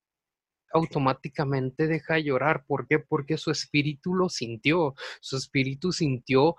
automáticamente 0.72 1.86
deja 1.86 2.14
de 2.14 2.24
llorar. 2.24 2.64
¿Por 2.66 2.88
qué? 2.88 2.98
Porque 2.98 3.38
su 3.38 3.50
espíritu 3.52 4.14
lo 4.14 4.28
sintió. 4.28 4.94
Su 5.20 5.36
espíritu 5.36 5.92
sintió 5.92 6.56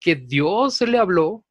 que 0.00 0.16
Dios 0.16 0.80
le 0.82 0.98
habló. 0.98 1.44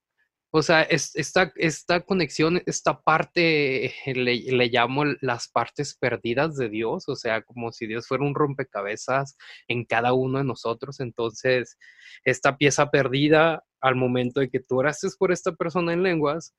O 0.58 0.64
sea, 0.64 0.82
es- 0.82 1.16
esta, 1.16 1.52
esta 1.56 2.02
conexión, 2.02 2.62
esta 2.66 3.00
parte, 3.02 3.94
le, 4.08 4.36
le 4.38 4.68
llamo 4.70 5.04
las 5.22 5.48
partes 5.50 5.96
perdidas 5.96 6.56
de 6.56 6.68
Dios, 6.70 7.08
o 7.08 7.16
sea, 7.16 7.44
como 7.44 7.72
si 7.72 7.86
Dios 7.86 8.08
fuera 8.08 8.24
un 8.24 8.34
rompecabezas 8.34 9.38
en 9.68 9.86
cada 9.86 10.14
uno 10.14 10.40
de 10.40 10.44
nosotros. 10.46 11.00
Entonces, 11.00 11.78
esta 12.24 12.58
pieza 12.58 12.90
perdida 12.90 13.64
al 13.82 13.96
momento 13.96 14.40
de 14.40 14.50
que 14.50 14.60
tú 14.60 14.80
oraste 14.80 15.08
por 15.20 15.32
esta 15.32 15.52
persona 15.56 15.94
en 15.94 16.02
lenguas, 16.02 16.56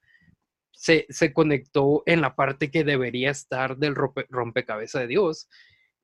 se, 0.73 1.07
se 1.09 1.33
conectó 1.33 2.05
en 2.07 2.21
la 2.21 2.37
parte 2.37 2.71
que 2.71 2.85
debería 2.85 3.31
estar 3.33 3.79
del 3.79 3.97
rompe- 3.97 4.27
rompecabezas 4.29 5.03
de 5.03 5.09
Dios. 5.09 5.49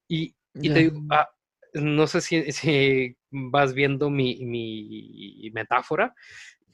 Y, 0.08 0.34
y 0.54 0.68
Ya. 0.68 0.74
te 0.74 0.80
digo, 0.80 1.00
ah, 1.10 1.30
no 1.74 2.08
sé 2.08 2.20
si, 2.20 2.50
si 2.50 3.16
vas 3.30 3.72
viendo 3.72 4.10
mi, 4.10 4.44
mi 4.44 5.50
metáfora, 5.54 6.12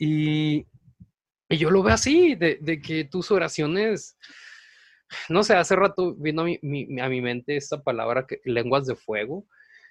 y, 0.03 0.67
y 1.51 1.59
yo 1.59 1.71
lo 1.71 1.83
veo 1.83 1.95
así, 1.95 2.35
de, 2.37 2.59
de 2.61 2.81
que 2.81 3.05
tus 3.05 3.31
oraciones, 3.31 4.17
no 5.29 5.43
sé, 5.43 5.55
hace 5.55 5.77
rato 5.77 6.15
vino 6.15 6.43
a 6.43 6.45
mi, 6.45 6.59
mi- 6.63 7.01
a 7.01 7.09
mi 7.09 7.21
mente 7.21 7.57
esta 7.57 7.83
palabra, 7.83 8.27
que, 8.27 8.41
lenguas 8.45 8.87
de 8.87 8.95
fuego, 8.97 9.47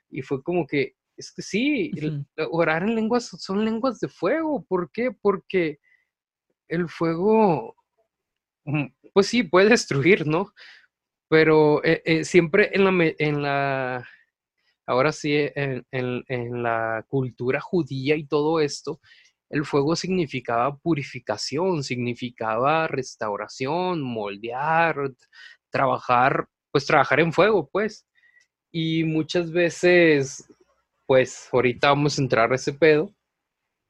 y 0.10 0.22
fue 0.22 0.42
como 0.42 0.66
que, 0.66 0.96
es 1.18 1.32
que 1.34 1.42
sí, 1.42 1.92
el- 1.98 2.26
orar 2.52 2.84
en 2.84 2.96
lenguas 2.96 3.26
son 3.26 3.66
lenguas 3.66 4.00
de 4.00 4.08
fuego. 4.08 4.66
¿Por 4.68 4.90
qué? 4.92 5.12
Porque 5.12 5.80
el 6.70 6.88
fuego, 6.90 7.76
mm, 8.66 8.86
pues 9.14 9.28
sí, 9.28 9.44
puede 9.44 9.70
destruir, 9.70 10.26
¿no? 10.28 10.54
Pero 11.30 11.84
eh, 11.84 12.02
eh, 12.06 12.24
siempre 12.26 12.72
en 12.74 12.86
la, 12.86 12.92
me- 12.92 13.16
en 13.20 13.42
la, 13.44 14.08
ahora 14.88 15.12
sí, 15.12 15.34
en, 15.56 15.86
en- 15.92 16.24
en 16.28 16.64
la 16.64 17.06
cultura 17.10 17.62
judía 17.62 18.16
y 18.16 18.26
todo 18.26 18.60
esto, 18.62 19.00
el 19.50 19.66
fuego 19.66 19.96
significaba 19.96 20.78
purificación, 20.78 21.84
significaba 21.84 22.88
restauración, 22.88 24.02
moldear, 24.02 25.12
trabajar, 25.72 26.48
pues 26.72 26.86
trabajar 26.86 27.20
en 27.20 27.34
fuego, 27.34 27.68
pues. 27.72 28.06
Y 28.72 29.04
muchas 29.04 29.52
veces, 29.52 30.46
pues 31.08 31.50
ahorita 31.52 31.90
vamos 31.90 32.18
a 32.18 32.22
entrar 32.22 32.52
a 32.52 32.56
ese 32.56 32.74
pedo, 32.74 33.16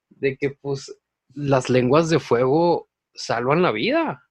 de 0.09 0.37
que 0.37 0.51
pues 0.51 0.95
las 1.33 1.69
lenguas 1.69 2.09
de 2.09 2.19
fuego 2.19 2.89
salvan 3.13 3.61
la 3.61 3.71
vida. 3.71 4.23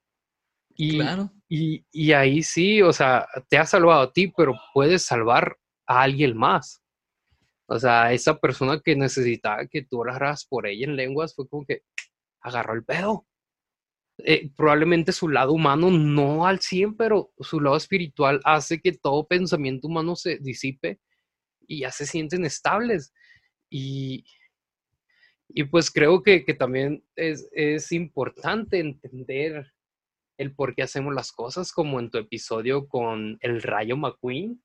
Y, 0.74 0.98
Claro. 0.98 1.30
y, 1.48 1.84
y 1.92 2.12
ahí 2.12 2.42
sí, 2.42 2.80
o 2.82 2.92
sea, 2.92 3.26
te 3.48 3.58
ha 3.58 3.66
salvado 3.66 4.00
a 4.02 4.12
ti, 4.12 4.32
pero 4.34 4.54
puedes 4.72 5.04
salvar 5.04 5.58
a 5.86 6.02
alguien 6.02 6.36
más. 6.36 6.82
O 7.70 7.78
sea, 7.78 8.12
esa 8.14 8.38
persona 8.38 8.80
que 8.80 8.96
necesitaba 8.96 9.66
que 9.66 9.82
tú 9.82 10.00
oraras 10.00 10.46
por 10.46 10.66
ella 10.66 10.86
en 10.86 10.96
lenguas 10.96 11.34
fue 11.34 11.46
como 11.46 11.66
que 11.66 11.82
agarró 12.40 12.72
el 12.74 12.84
pedo. 12.84 13.26
Eh, 14.24 14.50
probablemente 14.56 15.12
su 15.12 15.28
lado 15.28 15.52
humano 15.52 15.90
no 15.90 16.46
al 16.46 16.60
100, 16.60 16.96
pero 16.96 17.30
su 17.38 17.60
lado 17.60 17.76
espiritual 17.76 18.40
hace 18.44 18.80
que 18.80 18.92
todo 18.92 19.28
pensamiento 19.28 19.86
humano 19.86 20.16
se 20.16 20.38
disipe 20.38 20.98
y 21.66 21.80
ya 21.80 21.90
se 21.90 22.06
sienten 22.06 22.46
estables. 22.46 23.12
Y, 23.68 24.24
y 25.48 25.64
pues 25.64 25.90
creo 25.90 26.22
que, 26.22 26.46
que 26.46 26.54
también 26.54 27.04
es, 27.16 27.48
es 27.52 27.92
importante 27.92 28.78
entender 28.78 29.70
el 30.38 30.54
por 30.54 30.74
qué 30.74 30.84
hacemos 30.84 31.14
las 31.14 31.32
cosas, 31.32 31.70
como 31.70 32.00
en 32.00 32.10
tu 32.10 32.16
episodio 32.16 32.88
con 32.88 33.36
el 33.40 33.60
Rayo 33.60 33.96
McQueen. 33.96 34.62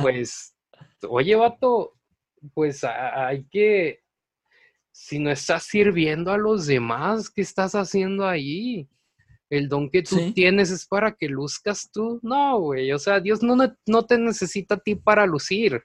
pues, 0.00 0.54
oye, 1.08 1.34
vato, 1.36 1.94
pues 2.54 2.84
hay 2.84 3.44
que, 3.50 4.00
si 4.90 5.18
no 5.18 5.30
estás 5.30 5.64
sirviendo 5.64 6.32
a 6.32 6.38
los 6.38 6.66
demás, 6.66 7.30
¿qué 7.30 7.42
estás 7.42 7.74
haciendo 7.74 8.26
ahí? 8.26 8.88
El 9.50 9.68
don 9.68 9.88
que 9.90 10.02
tú 10.02 10.16
Sí. 10.16 10.32
tienes 10.34 10.70
es 10.70 10.86
para 10.86 11.12
que 11.12 11.28
luzcas 11.28 11.90
tú. 11.90 12.20
No, 12.22 12.58
güey, 12.60 12.92
o 12.92 12.98
sea, 12.98 13.18
Dios 13.20 13.42
no, 13.42 13.56
no 13.86 14.06
te 14.06 14.18
necesita 14.18 14.74
a 14.74 14.78
ti 14.78 14.94
para 14.94 15.24
lucir. 15.26 15.82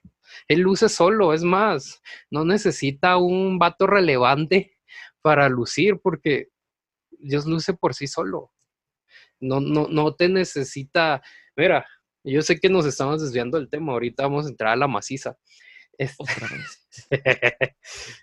Él 0.47 0.59
luce 0.61 0.89
solo, 0.89 1.33
es 1.33 1.43
más, 1.43 2.01
no 2.29 2.43
necesita 2.43 3.17
un 3.17 3.57
vato 3.59 3.87
relevante 3.87 4.77
para 5.21 5.47
lucir 5.47 5.99
porque 6.01 6.49
Dios 7.11 7.45
luce 7.45 7.73
por 7.73 7.93
sí 7.93 8.07
solo. 8.07 8.51
No, 9.39 9.59
no, 9.61 9.87
no 9.87 10.13
te 10.15 10.27
necesita. 10.27 11.21
Mira, 11.55 11.85
yo 12.23 12.41
sé 12.41 12.59
que 12.59 12.69
nos 12.69 12.85
estamos 12.85 13.21
desviando 13.21 13.57
del 13.57 13.69
tema. 13.69 13.93
Ahorita 13.93 14.23
vamos 14.23 14.45
a 14.45 14.49
entrar 14.49 14.73
a 14.73 14.75
la 14.77 14.87
maciza. 14.87 15.37
Este, 15.97 16.15
Otra 16.23 16.47
vez. 16.47 16.87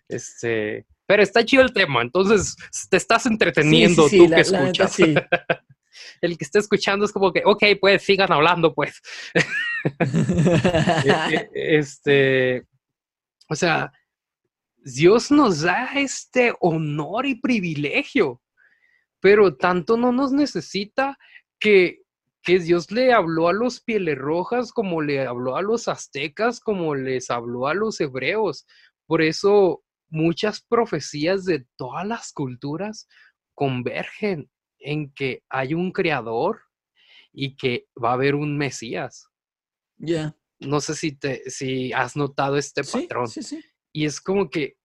este, 0.09 0.87
pero 1.07 1.23
está 1.23 1.45
chido 1.45 1.63
el 1.63 1.73
tema. 1.73 2.03
Entonces 2.03 2.57
te 2.89 2.97
estás 2.97 3.27
entreteniendo 3.27 4.05
Sí, 4.05 4.11
sí, 4.11 4.17
sí, 4.19 4.25
tú 4.25 4.31
la- 4.31 4.37
que 4.37 4.51
neta, 4.51 4.85
escuchas. 4.85 4.99
El 6.21 6.39
que 6.39 6.45
está 6.45 6.59
escuchando 6.59 7.05
es 7.05 7.13
como 7.13 7.33
que, 7.33 7.43
ok, 7.45 7.63
pues 7.81 8.03
sigan 8.03 8.33
hablando, 8.33 8.75
pues. 8.75 9.01
E- 11.05 11.49
e- 11.55 11.79
este, 11.79 12.65
o 13.49 13.55
sea, 13.55 13.93
Dios 14.77 15.31
nos 15.31 15.63
da 15.63 15.91
este 15.97 16.55
honor 16.61 17.27
y 17.27 17.41
privilegio, 17.41 18.41
pero 19.21 19.57
tanto 19.57 19.97
no 19.97 20.13
nos 20.13 20.33
necesita 20.33 21.19
que, 21.59 22.00
que 22.43 22.59
Dios 22.59 22.91
le 22.91 23.13
habló 23.13 23.49
a 23.49 23.53
los 23.53 23.81
pieles 23.81 24.17
rojas 24.17 24.73
como 24.73 25.03
le 25.03 25.27
habló 25.27 25.57
a 25.57 25.63
los 25.63 25.89
aztecas, 25.89 26.61
como 26.61 26.95
les 26.95 27.31
habló 27.31 27.67
a 27.67 27.75
los 27.75 28.01
hebreos. 28.01 28.67
Por 29.07 29.23
eso 29.23 29.83
muchas 30.09 30.63
profecías 30.63 31.45
de 31.45 31.67
todas 31.77 32.07
las 32.07 32.33
culturas 32.33 33.09
convergen 33.55 34.51
en 34.79 35.13
que 35.13 35.43
hay 35.51 35.75
un 35.75 35.93
creador 35.93 36.61
y 37.33 37.57
que 37.57 37.87
va 38.03 38.11
a 38.11 38.15
haber 38.15 38.35
un 38.35 38.57
Mesías. 38.57 39.29
Ya. 39.99 40.35
No 40.59 40.81
sé 40.81 40.95
si, 40.95 41.13
te, 41.13 41.49
si 41.51 41.93
has 41.93 42.17
notado 42.17 42.57
este 42.57 42.83
Sí, 42.85 43.03
patrón. 43.03 43.29
sí, 43.29 43.43
sí. 43.43 43.63
Y 43.93 44.05
es 44.07 44.21
como 44.21 44.49
que, 44.51 44.77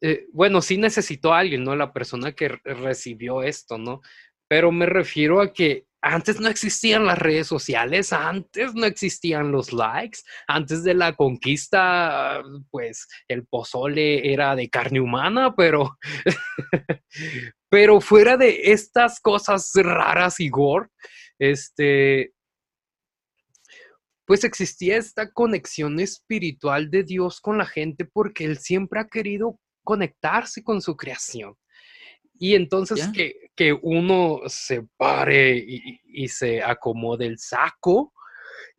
eh, 0.00 0.26
bueno, 0.32 0.60
sí 0.60 0.76
necesitó 0.76 1.32
a 1.32 1.38
alguien, 1.38 1.64
¿no? 1.64 1.74
La 1.76 1.92
persona 1.92 2.32
que 2.32 2.48
re- 2.48 2.60
recibió 2.74 3.42
esto, 3.42 3.78
¿no? 3.78 4.00
Pero 4.48 4.70
me 4.72 4.86
refiero 4.86 5.40
a 5.40 5.52
que 5.52 5.86
antes 6.06 6.38
no 6.38 6.48
existían 6.48 7.06
las 7.06 7.18
redes 7.18 7.46
sociales, 7.46 8.12
antes 8.12 8.74
no 8.74 8.84
existían 8.84 9.50
los 9.50 9.72
likes, 9.72 10.18
antes 10.46 10.84
de 10.84 10.92
la 10.92 11.14
conquista, 11.16 12.42
pues 12.70 13.08
el 13.26 13.46
pozole 13.46 14.30
era 14.30 14.54
de 14.54 14.68
carne 14.68 15.00
humana, 15.00 15.54
pero, 15.56 15.96
pero 17.70 18.02
fuera 18.02 18.36
de 18.36 18.72
estas 18.72 19.18
cosas 19.18 19.70
raras 19.76 20.40
y 20.40 20.50
gore, 20.50 20.88
este, 21.38 22.34
pues 24.26 24.44
existía 24.44 24.98
esta 24.98 25.32
conexión 25.32 25.98
espiritual 26.00 26.90
de 26.90 27.04
Dios 27.04 27.40
con 27.40 27.56
la 27.56 27.66
gente 27.66 28.04
porque 28.04 28.44
Él 28.44 28.58
siempre 28.58 29.00
ha 29.00 29.08
querido 29.08 29.58
conectarse 29.82 30.62
con 30.62 30.82
su 30.82 30.98
creación. 30.98 31.56
Y 32.34 32.54
entonces 32.54 33.08
que, 33.08 33.50
que 33.54 33.72
uno 33.72 34.40
se 34.46 34.82
pare 34.96 35.56
y, 35.56 36.00
y 36.04 36.28
se 36.28 36.62
acomode 36.62 37.26
el 37.26 37.38
saco 37.38 38.12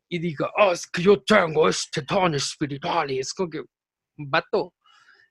y 0.10 0.20
diga, 0.20 0.52
oh, 0.58 0.72
es 0.72 0.86
que 0.88 1.02
yo 1.02 1.24
tengo 1.24 1.68
este 1.68 2.02
tono 2.02 2.36
espiritual 2.36 3.12
y 3.12 3.20
es 3.20 3.34
como 3.34 3.50
que, 3.50 3.64
vato, 4.18 4.74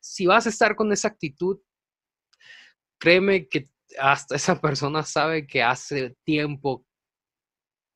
si 0.01 0.27
vas 0.27 0.47
a 0.47 0.49
estar 0.49 0.75
con 0.75 0.93
esa 0.93 1.09
actitud, 1.09 1.59
créeme 2.99 3.49
que 3.49 3.69
hasta 3.99 4.37
esa 4.37 4.61
persona 4.61 5.03
sabe 5.03 5.47
que 5.47 5.63
hace 5.63 6.17
tiempo 6.25 6.85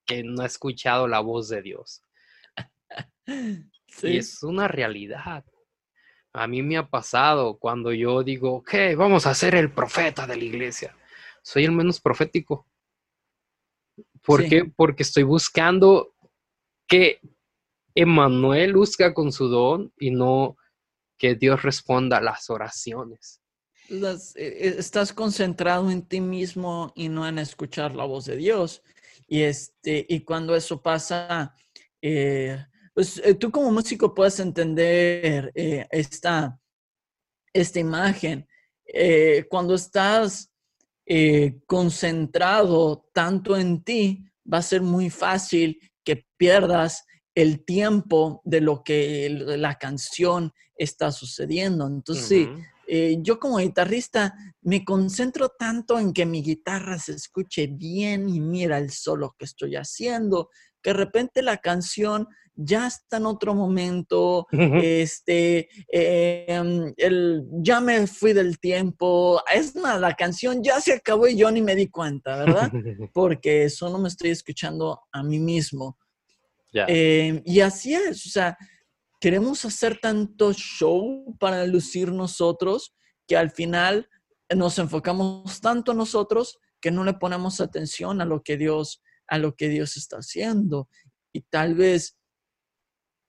que 0.07 0.23
no 0.23 0.43
ha 0.43 0.47
escuchado 0.47 1.07
la 1.09 1.21
voz 1.21 1.49
de 1.49 1.63
Dios. 1.63 2.03
Y 4.03 4.19
es 4.19 4.43
una 4.43 4.69
realidad. 4.69 5.45
A 6.33 6.47
mí 6.47 6.63
me 6.63 6.77
ha 6.77 6.89
pasado 6.89 7.59
cuando 7.59 7.93
yo 7.93 8.23
digo, 8.23 8.55
ok, 8.57 8.75
vamos 8.97 9.27
a 9.27 9.35
ser 9.35 9.55
el 9.55 9.73
profeta 9.73 10.27
de 10.27 10.37
la 10.37 10.45
iglesia. 10.45 10.97
Soy 11.43 11.65
el 11.65 11.73
menos 11.73 12.01
profético. 12.01 12.67
¿Por 14.23 14.47
qué? 14.49 14.65
Porque 14.65 15.03
estoy 15.03 15.23
buscando 15.23 16.15
que 16.87 17.21
Emanuel 17.95 18.73
luzca 18.73 19.15
con 19.15 19.33
su 19.33 19.49
don 19.49 19.93
y 19.99 20.11
no 20.11 20.57
que 21.17 21.35
Dios 21.35 21.63
responda 21.63 22.19
a 22.19 22.23
las 22.23 22.49
oraciones. 22.51 23.41
Las, 23.89 24.37
eh, 24.37 24.77
estás 24.79 25.13
concentrado 25.13 25.91
en 25.91 26.03
ti 26.03 26.21
mismo 26.21 26.93
y 26.95 27.09
no 27.09 27.27
en 27.27 27.39
escuchar 27.39 27.95
la 27.95 28.05
voz 28.05 28.27
de 28.27 28.37
Dios. 28.37 28.83
Y, 29.27 29.43
este, 29.43 30.07
y 30.09 30.21
cuando 30.21 30.55
eso 30.55 30.81
pasa, 30.81 31.55
eh, 32.01 32.65
pues 32.99 33.23
eh, 33.25 33.35
tú 33.35 33.53
como 33.53 33.71
músico 33.71 34.13
puedes 34.13 34.41
entender 34.41 35.53
esta, 35.55 36.59
esta 37.53 37.79
imagen. 37.79 38.45
cuando 39.49 39.77
estás 39.77 40.51
concentrado 41.65 43.09
tanto 43.13 43.57
en 43.57 43.85
ti, 43.85 44.25
va 44.53 44.59
a 44.59 44.63
ser 44.63 44.83
muy 44.83 45.11
fácil 45.11 45.79
que 46.03 46.27
pierdas 46.37 47.05
el 47.37 47.65
tiempo 47.65 48.43
de 48.45 48.63
lo 48.63 48.83
que 48.83 49.31
la 49.31 49.77
canción 49.77 50.53
está 50.75 51.13
sucediendo. 51.13 51.87
Entonces, 51.87 52.27
sí, 52.27 52.49
eh, 52.91 53.19
yo 53.21 53.39
como 53.39 53.59
guitarrista 53.59 54.35
me 54.63 54.83
concentro 54.83 55.51
tanto 55.51 55.99
en 55.99 56.15
que 56.15 56.25
mi 56.25 56.43
guitarra 56.43 56.99
se 56.99 57.13
escuche 57.13 57.67
bien 57.67 58.31
y 58.31 58.41
mira 58.41 58.79
el 58.79 58.91
solo 58.91 59.37
que 59.39 59.45
estoy 59.45 59.77
haciendo, 59.77 60.49
que 60.83 60.91
de 60.91 60.95
repente 60.95 61.43
la 61.43 61.59
canción 61.59 62.27
ya 62.55 62.87
está 62.87 63.19
en 63.19 63.27
otro 63.27 63.55
momento, 63.55 64.47
este, 64.51 65.69
em, 65.93 66.93
el, 66.97 67.45
ya 67.63 67.81
me 67.81 68.07
fui 68.07 68.33
del 68.33 68.59
tiempo, 68.59 69.41
es 69.55 69.77
nada, 69.77 70.01
la 70.01 70.15
canción 70.15 70.63
ya 70.63 70.81
se 70.81 70.95
acabó 70.95 71.29
y 71.29 71.37
yo 71.37 71.51
ni 71.51 71.63
me 71.63 71.77
di 71.77 71.89
cuenta, 71.89 72.37
¿verdad? 72.37 72.73
Porque 73.13 73.71
solo 73.71 73.99
me 73.99 74.09
estoy 74.09 74.31
escuchando 74.31 75.03
a 75.13 75.23
mí 75.23 75.39
mismo. 75.39 75.99
Em, 76.73 77.43
y 77.45 77.61
así 77.61 77.95
es, 77.95 78.27
o 78.27 78.31
sea, 78.31 78.57
queremos 79.21 79.65
hacer 79.65 79.99
tanto 80.01 80.53
show 80.53 81.37
para 81.39 81.67
lucir 81.67 82.13
nosotros 82.13 82.95
que 83.27 83.37
al 83.37 83.51
final 83.51 84.09
nos 84.55 84.79
enfocamos 84.79 85.61
tanto 85.61 85.95
nosotros 85.95 86.59
que 86.81 86.91
no 86.91 87.05
le 87.05 87.15
ponemos 87.15 87.61
atención 87.61 88.21
a 88.21 88.25
lo 88.25 88.43
que 88.43 88.57
Dios 88.57 89.03
a 89.29 89.37
lo 89.37 89.55
que 89.57 89.69
Dios 89.69 89.99
está 89.99 90.17
haciendo. 90.17 90.89
Y 91.35 91.43
tal 91.43 91.75
vez 91.75 92.17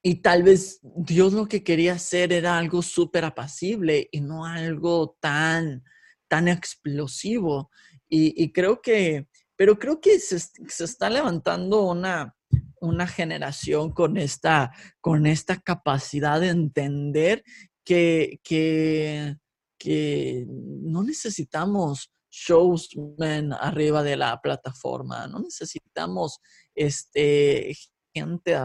y 0.02 0.22
tal 0.22 0.44
vez 0.44 0.80
Dios 0.82 1.34
lo 1.34 1.48
que 1.48 1.62
quería 1.62 1.94
hacer 1.94 2.32
era 2.32 2.58
algo 2.58 2.82
súper 2.82 3.26
apacible 3.26 4.08
y 4.12 4.22
no 4.22 4.46
algo 4.46 5.18
tan 5.20 5.84
tan 6.30 6.48
explosivo. 6.48 7.70
Y, 8.08 8.52
creo 8.54 8.82
que 8.82 9.28
pero 9.56 9.78
creo 9.78 10.00
que 10.00 10.20
se, 10.20 10.40
se 10.40 10.84
está 10.86 11.10
levantando 11.10 11.84
una 11.84 12.36
una 12.82 13.08
generación 13.08 13.92
con 13.92 14.18
esta, 14.18 14.72
con 15.02 15.26
esta 15.26 15.58
capacidad 15.58 16.40
de 16.40 16.50
entender 16.50 17.44
que, 17.84 18.40
que, 18.44 19.38
que 19.78 20.46
no 20.48 21.04
necesitamos 21.04 22.12
showsmen 22.32 23.54
arriba 23.54 24.04
de 24.04 24.16
la 24.16 24.40
plataforma, 24.40 25.28
no 25.28 25.40
necesitamos 25.40 26.40
este, 26.76 27.76
gente 28.14 28.56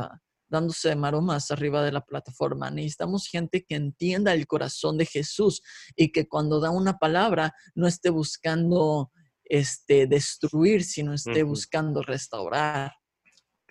dándose 0.48 0.94
maromas 0.94 1.50
arriba 1.50 1.82
de 1.82 1.92
la 1.92 2.04
plataforma. 2.04 2.70
Necesitamos 2.70 3.26
gente 3.26 3.64
que 3.64 3.74
entienda 3.74 4.32
el 4.32 4.46
corazón 4.46 4.96
de 4.96 5.06
Jesús 5.06 5.62
y 5.96 6.12
que 6.12 6.28
cuando 6.28 6.60
da 6.60 6.70
una 6.70 6.98
palabra 6.98 7.52
no 7.74 7.86
esté 7.86 8.10
buscando 8.10 9.10
este, 9.44 10.06
destruir, 10.06 10.84
sino 10.84 11.12
esté 11.12 11.42
buscando 11.42 12.02
restaurar. 12.02 12.92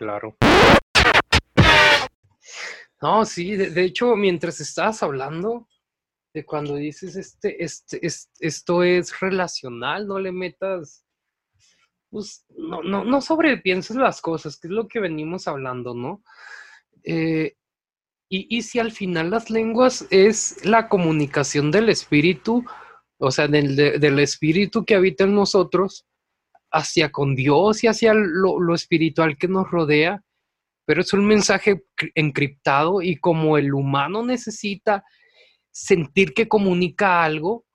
Claro. 0.03 0.35
No, 3.01 3.23
sí, 3.23 3.55
de, 3.55 3.83
hecho, 3.83 4.17
mientras 4.17 4.59
estabas 4.59 5.01
hablando 5.01 5.69
de 6.33 6.45
cuando 6.45 6.75
dices 6.75 7.15
este, 7.15 7.63
este, 7.63 8.01
esto 8.39 8.83
es 8.83 9.17
relacional, 9.21 10.05
no 10.05 10.19
le 10.19 10.33
metas, 10.33 11.05
pues, 12.09 12.45
no, 12.49 12.83
no, 12.83 13.05
no 13.05 13.21
sobrepienses 13.21 13.95
las 13.95 14.19
cosas, 14.19 14.59
que 14.59 14.67
es 14.67 14.73
lo 14.73 14.89
que 14.89 14.99
venimos 14.99 15.47
hablando, 15.47 15.93
¿no? 15.93 16.21
Eh, 17.05 17.55
y, 18.29 18.57
y, 18.57 18.61
si 18.63 18.79
al 18.79 18.91
final 18.91 19.29
las 19.29 19.49
lenguas 19.49 20.05
es 20.09 20.65
la 20.65 20.89
comunicación 20.89 21.71
del 21.71 21.87
espíritu, 21.87 22.65
o 23.19 23.31
sea, 23.31 23.47
del, 23.47 23.77
del 23.77 24.19
espíritu 24.19 24.83
que 24.83 24.95
habita 24.95 25.23
en 25.23 25.35
nosotros, 25.35 26.05
hacia 26.73 27.12
con 27.12 27.36
Dios 27.36 27.83
y 27.83 27.88
hacia 27.88 28.13
lo, 28.13 28.73
espiritual 28.73 29.38
que 29.38 29.47
nos 29.47 29.69
rodea, 29.69 30.21
pero 30.86 31.01
es 31.01 31.13
un 31.13 31.25
mensaje 31.25 31.83
encriptado 32.15 33.01
y 33.01 33.17
como 33.17 33.57
el 33.57 33.73
humano 33.73 34.25
necesita 34.25 35.03
sentir 35.71 36.33
que 36.33 36.47
comunica 36.47 37.23
algo, 37.23 37.65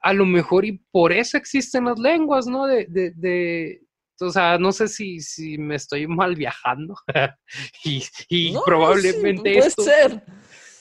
a 0.00 0.12
lo 0.12 0.26
mejor 0.26 0.64
y 0.64 0.82
por 0.90 1.12
eso 1.12 1.38
existen 1.38 1.84
las 1.84 1.98
lenguas, 1.98 2.46
¿no? 2.46 2.66
De, 2.66 2.86
de, 2.88 3.80
o 4.20 4.30
sea, 4.30 4.58
no 4.58 4.72
sé 4.72 4.88
si, 4.88 5.20
si 5.20 5.56
me 5.56 5.76
estoy 5.76 6.06
mal 6.06 6.34
viajando 6.34 6.94
y, 8.28 8.54
probablemente 8.66 9.58
esto... 9.58 9.82
Ser. 9.82 10.22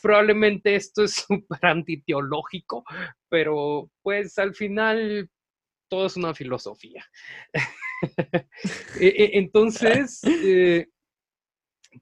Probablemente 0.02 0.76
esto 0.76 1.06
es 1.06 1.14
súper 1.28 1.66
antiteológico, 1.66 2.84
pero 3.30 3.90
pues 4.02 4.38
al 4.38 4.54
final 4.54 5.30
todo 5.94 6.08
es 6.08 6.18
una 6.18 6.34
filosofía. 6.34 7.06
E, 9.00 9.08
e, 9.08 9.38
entonces, 9.38 10.20
eh, 10.26 10.88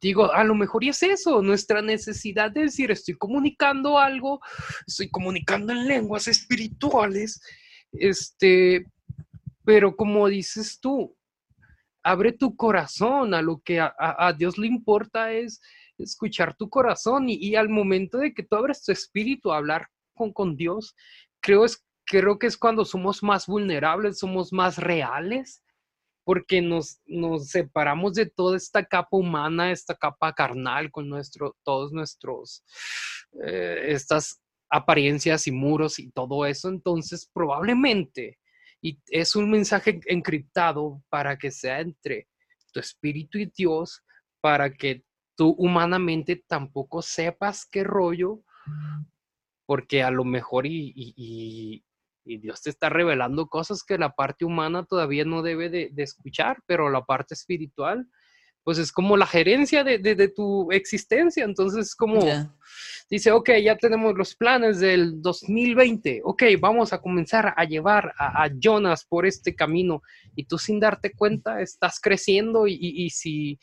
digo, 0.02 0.34
a 0.34 0.44
lo 0.44 0.56
mejor 0.56 0.84
y 0.84 0.90
es 0.90 1.04
eso, 1.04 1.44
nuestra 1.44 1.84
necesidad 1.84 2.50
de 2.50 2.62
decir, 2.62 2.90
estoy 2.90 3.14
comunicando 3.16 4.00
algo, 4.00 4.40
estoy 4.88 5.12
comunicando 5.12 5.72
en 5.74 5.88
lenguas 5.88 6.28
espirituales, 6.28 7.40
este, 7.92 8.88
pero 9.64 9.96
como 9.96 10.28
dices 10.28 10.80
tú, 10.82 11.16
abre 12.02 12.32
tu 12.32 12.56
corazón 12.56 13.36
a 13.36 13.44
lo 13.44 13.62
que 13.64 13.80
a, 13.80 14.34
Dios 14.36 14.58
le 14.58 14.66
importa 14.66 15.32
es 15.32 15.62
escuchar 16.00 16.56
tu 16.56 16.68
corazón 16.68 17.26
y, 17.28 17.56
al 17.56 17.70
momento 17.70 18.18
de 18.18 18.34
que 18.34 18.42
tú 18.42 18.56
abres 18.56 18.84
tu 18.84 18.92
espíritu 18.92 19.52
a 19.52 19.58
hablar 19.58 19.88
con, 20.16 20.34
con 20.34 20.56
Dios, 20.56 20.96
creo 21.42 21.64
es 21.64 21.86
creo 22.12 22.38
que 22.38 22.48
es 22.48 22.58
cuando 22.58 22.84
somos 22.84 23.24
más 23.24 23.48
vulnerables, 23.48 24.20
somos 24.20 24.52
más 24.52 24.78
reales, 24.78 25.64
porque 26.26 26.62
nos, 26.62 27.00
nos 27.06 27.48
separamos 27.48 28.16
de 28.16 28.26
toda 28.26 28.58
esta 28.58 28.86
capa 28.86 29.16
humana, 29.16 29.72
esta 29.72 29.96
capa 29.96 30.34
carnal 30.34 30.92
con 30.92 31.08
nuestro, 31.08 31.56
todos 31.64 31.94
nuestros, 31.94 32.66
eh, 33.46 33.86
estas 33.88 34.42
apariencias 34.70 35.48
y 35.48 35.52
muros 35.52 36.00
y 36.00 36.12
todo 36.12 36.46
eso. 36.46 36.68
Entonces, 36.68 37.30
probablemente, 37.34 38.40
y 38.82 39.00
es 39.08 39.38
un 39.38 39.50
mensaje 39.50 40.02
encriptado 40.06 41.02
para 41.08 41.38
que 41.38 41.50
sea 41.50 41.80
entre 41.80 42.28
tu 42.74 42.82
espíritu 42.82 43.38
y 43.38 43.46
Dios, 43.46 44.04
para 44.42 44.74
que 44.74 45.06
tú 45.38 45.56
humanamente 45.58 46.44
tampoco 46.46 47.02
sepas 47.02 47.66
qué 47.66 47.86
rollo, 47.86 48.44
porque 49.66 50.04
a 50.04 50.12
lo 50.12 50.26
mejor 50.26 50.66
y, 50.66 50.94
y 50.94 51.86
Dios 52.24 52.62
te 52.62 52.70
está 52.70 52.90
revelando 52.90 53.48
cosas 53.48 53.84
que 53.84 53.98
la 53.98 54.14
parte 54.14 54.46
humana 54.46 54.86
todavía 54.86 55.26
no 55.26 55.42
debe 55.42 55.70
de, 55.70 55.92
escuchar, 55.98 56.62
pero 56.68 56.90
la 56.90 57.04
parte 57.04 57.34
espiritual, 57.34 58.08
pues 58.64 58.78
es 58.78 58.92
como 58.92 59.18
la 59.18 59.26
gerencia 59.26 59.84
de, 59.84 60.28
tu 60.36 60.72
existencia. 60.72 61.44
Entonces, 61.44 61.96
como 61.96 62.22
dice, 63.10 63.32
ok, 63.32 63.50
ya 63.64 63.76
tenemos 63.76 64.16
los 64.16 64.36
planes 64.36 64.80
del 64.80 65.22
2020, 65.22 66.22
ok, 66.24 66.44
vamos 66.60 66.94
a 66.94 67.02
comenzar 67.02 67.54
a 67.58 67.66
llevar 67.66 68.14
a, 68.18 68.50
Jonas 68.60 69.04
por 69.06 69.26
este 69.26 69.56
camino 69.56 70.02
y 70.36 70.46
tú 70.46 70.58
sin 70.58 70.80
darte 70.80 71.12
cuenta 71.14 71.62
estás 71.62 72.00
creciendo 72.00 72.68
y, 72.68 72.78
y, 72.80 73.10
si... 73.10 73.60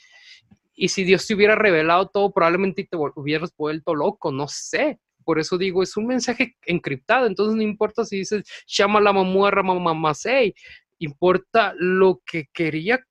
Y 0.81 0.90
si 0.90 1.03
Dios 1.03 1.27
te 1.27 1.35
hubiera 1.35 1.57
revelado 1.57 2.07
todo, 2.07 2.31
probablemente 2.31 2.87
te 2.88 2.97
hubieras 2.97 3.53
vuelto 3.57 3.97
loco, 3.97 4.31
no 4.31 4.47
sé 4.47 5.01
por 5.29 5.38
eso 5.38 5.59
digo, 5.59 5.83
es 5.83 5.95
un 5.99 6.07
mensaje 6.07 6.57
encriptado, 6.64 7.27
entonces 7.27 7.55
no 7.55 7.61
importa 7.61 8.03
si 8.03 8.17
dices, 8.17 8.45
llama 8.67 8.99
la 8.99 9.12
mamuerra 9.12 9.62
mamasei, 9.62 10.55
importa 11.01 11.75
lo 11.77 12.23
que 12.25 12.47
quería 12.51 13.05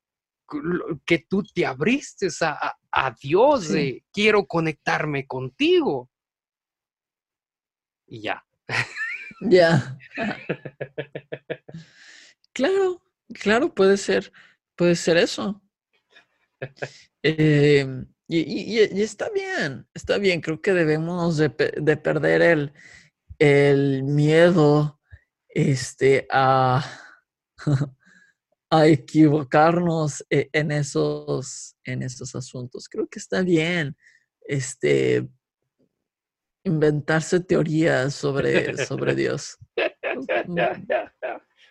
que 1.06 1.24
tú 1.28 1.44
te 1.54 1.64
abriste 1.64 2.26
a, 2.40 2.50
a- 2.50 2.76
a 2.90 3.14
Dios 3.22 3.66
Sí. 3.66 3.72
de 3.72 4.04
quiero 4.12 4.46
conectarme 4.46 5.28
contigo. 5.28 6.10
Y 8.08 8.22
ya. 8.22 8.44
Ya. 9.40 9.96
Claro, 12.52 13.00
claro, 13.32 13.72
puede 13.72 13.96
ser, 13.96 14.32
puede 14.74 14.96
ser 14.96 15.18
eso. 15.18 15.62
Eh, 17.22 17.86
y, 18.28 18.38
y- 18.40 18.78
y- 18.82 18.98
y 18.98 19.02
está 19.02 19.30
bien, 19.30 19.86
está 19.94 20.18
bien. 20.18 20.40
Creo 20.40 20.60
que 20.60 20.72
debemos 20.74 21.38
de 21.38 21.48
perder 21.96 22.42
el, 22.42 22.72
el 23.38 24.02
miedo 24.04 25.00
este, 25.48 26.26
a, 26.30 26.84
a 28.70 28.86
equivocarnos 28.86 30.24
e- 30.30 30.50
en 30.52 30.70
esos, 30.72 31.74
en 31.84 32.02
esos 32.02 32.34
asuntos. 32.34 32.88
Creo 32.88 33.06
que 33.08 33.18
está 33.18 33.40
bien 33.42 33.96
este, 34.42 35.26
inventarse 36.64 37.40
teorías 37.40 38.14
sobre, 38.14 38.76
sobre 38.86 39.14
Dios. 39.16 39.56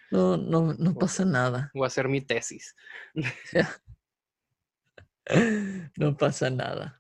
No, 0.10 0.38
no, 0.38 0.74
no 0.74 0.98
pasa 0.98 1.26
nada. 1.26 1.70
Voy 1.74 1.84
a 1.84 1.88
hacer 1.88 2.08
mi 2.08 2.22
tesis. 2.22 2.74
No 5.98 6.16
pasa 6.18 6.50
nada. 6.50 7.00